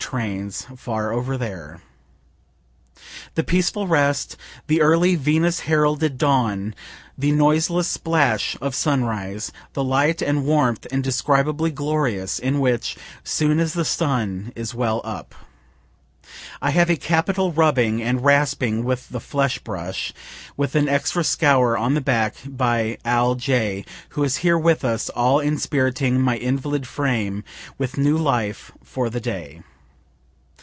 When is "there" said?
1.37-1.79